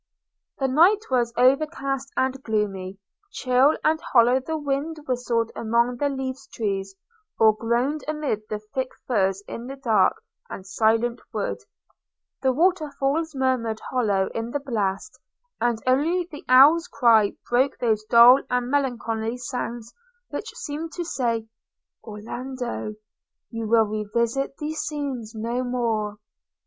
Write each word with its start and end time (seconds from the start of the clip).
The 0.57 0.67
night 0.67 1.01
was 1.11 1.31
overcast 1.37 2.11
and 2.17 2.41
gloomy; 2.41 2.97
chill 3.33 3.77
and 3.83 4.01
hollow 4.01 4.39
the 4.39 4.57
wind 4.57 4.97
whistled 5.07 5.51
among 5.55 5.97
the 5.97 6.09
leafless 6.09 6.47
trees, 6.47 6.95
or 7.37 7.55
groaned 7.55 8.03
amid 8.07 8.41
the 8.49 8.57
thick 8.73 8.89
firs 9.05 9.43
in 9.47 9.67
the 9.67 9.75
dark 9.75 10.15
and 10.49 10.65
silent 10.65 11.21
wood;– 11.31 11.59
the 12.41 12.51
water 12.51 12.89
falls 12.99 13.35
murmured 13.35 13.79
hollow 13.91 14.31
in 14.33 14.49
the 14.49 14.59
blast, 14.59 15.19
and 15.59 15.83
only 15.85 16.27
the 16.31 16.43
owl's 16.49 16.87
cry 16.87 17.35
broke 17.47 17.77
those 17.77 18.03
dull 18.05 18.41
and 18.49 18.71
melancholy 18.71 19.37
sounds 19.37 19.93
which 20.29 20.49
seemed 20.55 20.91
to 20.93 21.05
say– 21.05 21.45
'Orlando, 22.03 22.95
you 23.51 23.67
will 23.67 23.85
revisit 23.85 24.57
these 24.57 24.79
scenes 24.81 25.35
no 25.35 25.63
more!' 25.63 26.17